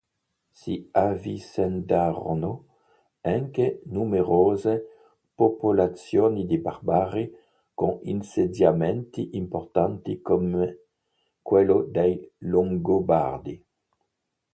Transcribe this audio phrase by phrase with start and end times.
[0.51, 2.65] Si avvicendarono
[3.21, 4.83] anche numerose
[5.35, 7.31] popolazioni di barbari,
[7.75, 10.79] con insediamenti importanti come
[11.43, 13.63] quello dei Longobardi.